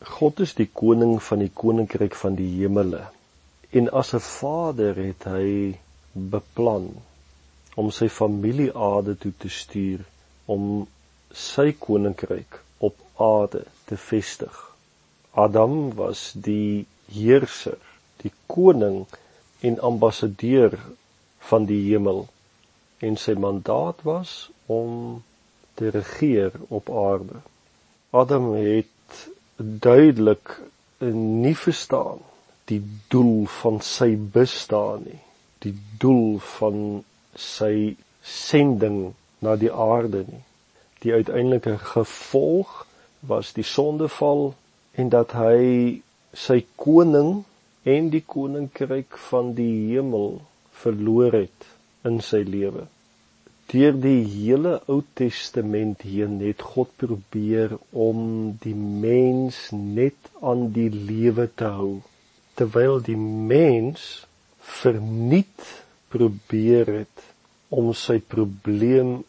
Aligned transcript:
God 0.00 0.40
is 0.40 0.54
die 0.56 0.68
koning 0.72 1.18
van 1.22 1.42
die 1.44 1.50
koninkryk 1.52 2.14
van 2.16 2.34
die 2.34 2.48
hemele. 2.56 3.02
En 3.70 3.90
as 3.92 4.14
'n 4.14 4.24
vader 4.24 4.94
het 4.96 5.24
hy 5.24 5.76
beplan 6.12 6.88
om 7.76 7.90
sy 7.90 8.08
familie 8.08 8.72
aarde 8.74 9.16
toe 9.18 9.32
te 9.38 9.48
stuur 9.48 10.00
om 10.46 10.86
sy 11.32 11.72
koninkryk 11.72 12.60
op 12.78 12.96
aarde 13.16 13.64
te 13.84 13.96
vestig. 13.96 14.56
Adam 15.30 15.94
was 15.94 16.32
die 16.34 16.86
heerser, 17.12 17.78
die 18.22 18.32
koning 18.46 19.06
en 19.60 19.80
ambassadeur 19.80 20.78
van 21.38 21.66
die 21.66 21.82
hemel 21.90 22.26
en 22.98 23.16
sy 23.16 23.32
mandaat 23.32 24.02
was 24.02 24.50
om 24.66 25.22
te 25.74 25.90
regeer 25.90 26.52
op 26.68 26.90
aarde. 26.90 27.40
Adam 28.10 28.52
het 28.54 28.90
duidelik 29.60 30.60
nie 31.12 31.56
verstaan 31.56 32.20
die 32.70 32.82
doel 33.08 33.46
van 33.60 33.80
sy 33.84 34.14
bestaan 34.16 35.04
nie, 35.04 35.20
die 35.64 35.74
doel 36.00 36.38
van 36.56 37.02
sy 37.36 37.96
sending 38.22 39.14
na 39.44 39.56
die 39.60 39.72
aarde 39.72 40.24
nie. 40.28 40.44
Die 41.00 41.12
uiteindelike 41.16 41.78
gevolg 41.94 42.84
was 43.26 43.52
die 43.56 43.64
sondeval 43.66 44.52
en 45.00 45.10
dat 45.12 45.34
hy 45.36 46.00
sy 46.36 46.60
koning 46.80 47.42
en 47.88 48.10
die 48.12 48.22
koninkryk 48.22 49.16
van 49.30 49.54
die 49.58 49.92
hemel 49.92 50.40
verloor 50.82 51.34
het 51.40 51.68
in 52.06 52.20
sy 52.24 52.44
lewe. 52.46 52.86
Deur 53.70 53.94
die 54.02 54.24
hele 54.26 54.80
Ou 54.90 55.02
Testament 55.14 56.02
heen 56.02 56.40
het 56.42 56.62
God 56.72 56.90
probeer 56.98 57.76
om 57.94 58.22
die 58.64 58.74
mens 58.74 59.68
net 59.70 60.30
aan 60.42 60.72
die 60.74 60.88
lewe 60.90 61.46
te 61.54 61.70
hou 61.76 61.92
terwyl 62.58 62.98
die 63.06 63.18
mens 63.20 64.26
verniet 64.80 65.68
probeer 66.10 66.90
het 66.98 67.26
om 67.70 67.92
sy 67.94 68.18
probleem 68.34 69.20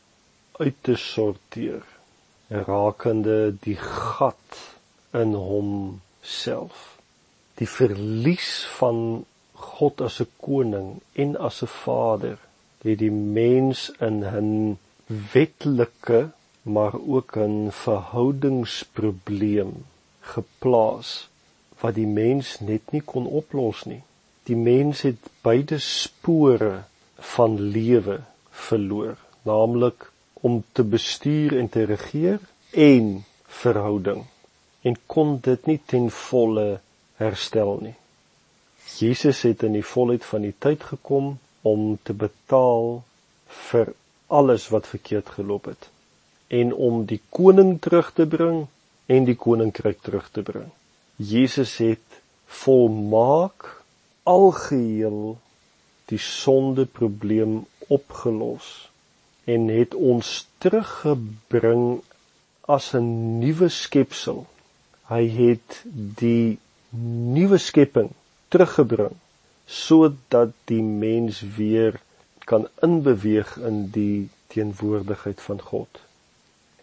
uit 0.57 0.77
te 0.87 0.97
sorteer 0.97 1.85
rakende 2.51 3.53
die 3.63 3.77
gat 3.77 4.57
in 5.15 5.33
homself. 5.37 6.97
Die 7.61 7.69
verlies 7.69 8.65
van 8.79 9.23
God 9.53 10.01
as 10.01 10.19
'n 10.21 10.31
koning 10.41 10.89
en 11.13 11.37
as 11.37 11.61
'n 11.63 11.71
vader 11.85 12.39
het 12.83 12.99
die 12.99 13.11
mens 13.11 13.91
in 13.99 14.23
'n 14.23 14.77
wetlike 15.33 16.29
maar 16.61 16.93
ook 17.07 17.37
'n 17.37 17.67
verhoudingsprobleem 17.71 19.85
geplaas 20.19 21.29
wat 21.79 21.95
die 21.95 22.07
mens 22.07 22.59
net 22.59 22.91
nie 22.91 23.01
kon 23.01 23.27
oplos 23.27 23.83
nie. 23.83 24.01
Die 24.43 24.55
mens 24.55 25.01
het 25.01 25.17
beide 25.41 25.79
spore 25.79 26.83
van 27.15 27.59
lewe 27.59 28.19
verloor, 28.49 29.17
naamlik 29.41 30.11
om 30.33 30.63
te 30.71 30.83
bestuur 30.83 31.57
en 31.57 31.69
te 31.69 31.83
regeer 31.83 32.39
en 32.71 33.25
verhouding 33.45 34.25
en 34.81 34.97
kon 35.05 35.39
dit 35.41 35.65
nie 35.65 35.79
ten 35.85 36.09
volle 36.09 36.79
herstel 37.21 37.77
nie. 37.81 37.95
Jesus 38.97 39.41
het 39.41 39.63
in 39.63 39.77
die 39.77 39.85
volheid 39.85 40.25
van 40.25 40.41
die 40.41 40.55
tyd 40.57 40.83
gekom 40.83 41.37
om 41.61 41.97
te 42.03 42.13
betaal 42.13 43.01
vir 43.69 43.93
alles 44.27 44.67
wat 44.73 44.87
verkeerd 44.87 45.29
geloop 45.37 45.65
het 45.71 45.89
en 46.51 46.73
om 46.73 47.05
die 47.07 47.21
koning 47.29 47.77
terug 47.79 48.11
te 48.15 48.25
bring 48.27 48.65
en 49.11 49.27
die 49.27 49.35
koninkryk 49.39 50.01
terug 50.03 50.27
te 50.31 50.43
bring. 50.43 50.67
Jesus 51.15 51.77
het 51.83 52.19
volmaak 52.63 53.67
algeheel 54.27 55.37
die 56.11 56.19
sondeprobleem 56.19 57.61
opgelos 57.87 58.71
en 59.47 59.67
het 59.71 59.95
ons 59.95 60.33
teruggebring 60.63 62.01
as 62.67 62.91
'n 62.95 63.39
nuwe 63.39 63.69
skepsel. 63.69 64.45
Hy 65.07 65.23
het 65.27 65.81
die 66.23 66.59
nuwe 67.35 67.57
skepping 67.57 68.11
teruggebring 68.47 69.15
sodat 69.65 70.53
die 70.65 70.81
mens 70.83 71.41
weer 71.57 72.01
kan 72.39 72.67
inbeweeg 72.81 73.57
in 73.57 73.89
die 73.89 74.29
teenwoordigheid 74.47 75.41
van 75.41 75.61
God. 75.61 75.99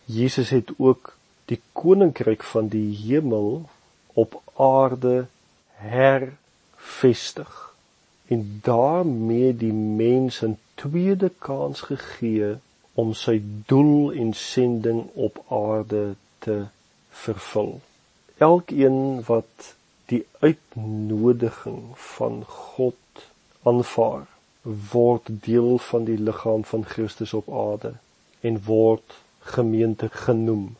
Jesus 0.04 0.50
het 0.50 0.70
ook 0.76 1.16
die 1.44 1.60
koninkryk 1.72 2.42
van 2.42 2.68
die 2.68 2.96
hemel 2.96 3.68
op 4.12 4.42
aarde 4.54 5.26
hervestig 5.80 7.74
en 8.28 8.60
daarmee 8.62 9.56
die 9.56 9.72
mens 9.72 10.40
'n 10.44 10.58
tweede 10.74 11.30
kans 11.38 11.80
gegee 11.80 12.56
om 12.94 13.14
sy 13.14 13.42
doel 13.66 14.12
en 14.12 14.32
sending 14.32 15.06
op 15.14 15.44
aarde 15.48 16.14
te 16.38 16.66
vervul. 17.10 17.80
Elkeen 18.36 19.22
wat 19.26 19.74
die 20.08 20.24
uitnodiging 20.40 21.80
van 22.16 22.42
God 22.48 23.24
aanvaar 23.68 24.26
word 24.92 25.28
deel 25.44 25.78
van 25.78 26.04
die 26.08 26.18
liggaam 26.18 26.64
van 26.64 26.84
Christus 26.84 27.34
op 27.36 27.48
aarde 27.52 27.92
en 28.40 28.60
word 28.64 29.16
gemeente 29.54 30.08
genoem. 30.12 30.76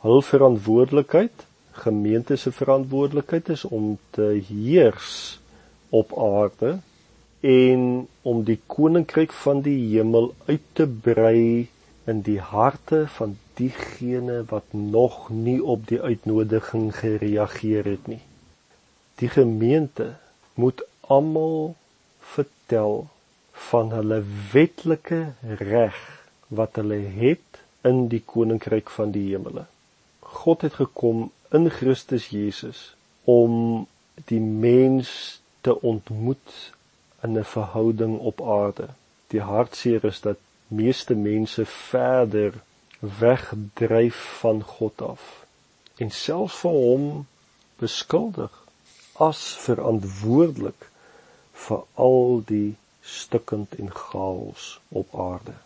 Hul 0.00 0.22
verantwoordelikheid, 0.24 1.44
gemeente 1.72 2.36
se 2.36 2.52
verantwoordelikheid 2.52 3.48
is 3.48 3.64
om 3.64 3.98
te 4.16 4.28
heers 4.48 5.40
op 5.88 6.14
aarde 6.18 6.78
en 7.40 7.84
om 8.22 8.42
die 8.44 8.60
koninkryk 8.66 9.32
van 9.32 9.60
die 9.64 9.76
hemel 9.94 10.34
uit 10.46 10.64
te 10.72 10.86
brei 10.86 11.68
in 12.04 12.24
die 12.26 12.40
harte 12.40 13.06
van 13.16 13.36
diegene 13.60 14.42
wat 14.48 14.72
nog 14.72 15.28
nie 15.30 15.60
op 15.64 15.86
die 15.88 16.00
uitnodiging 16.00 16.90
gereageer 16.96 17.84
het 17.84 18.06
nie. 18.06 18.20
Die 19.20 19.28
gemeente 19.28 20.14
moet 20.54 20.82
almal 21.00 21.74
vertel 22.20 23.08
van 23.52 23.90
hulle 23.92 24.22
wetlike 24.52 25.20
reg 25.60 25.98
wat 26.48 26.80
hulle 26.80 27.00
het 27.16 27.60
in 27.90 28.06
die 28.12 28.22
koninkryk 28.32 28.88
van 28.90 29.12
die 29.12 29.26
hemele. 29.30 29.66
God 30.20 30.64
het 30.64 30.78
gekom 30.80 31.28
in 31.52 31.68
Christus 31.70 32.30
Jesus 32.32 32.80
om 33.24 33.86
die 34.32 34.40
mens 34.40 35.10
te 35.60 35.76
ontmoet 35.80 36.72
in 37.22 37.36
'n 37.38 37.44
verhouding 37.44 38.18
op 38.18 38.42
aarde. 38.42 38.88
Die 39.26 39.40
hartseer 39.40 40.04
is 40.04 40.20
dat 40.20 40.38
meeste 40.66 41.14
mense 41.14 41.66
verder 41.66 42.52
wegdryf 43.00 44.16
van 44.40 44.62
God 44.62 45.02
af 45.02 45.44
en 45.96 46.10
selfs 46.10 46.56
vir 46.64 46.70
hom 46.70 47.26
beskuldig 47.76 48.69
as 49.20 49.40
verantwoordelik 49.64 50.86
vir 51.64 51.82
al 52.08 52.40
die 52.52 52.76
stukkend 53.16 53.74
en 53.82 53.90
chaos 54.02 54.70
op 54.88 55.12
aarde 55.26 55.56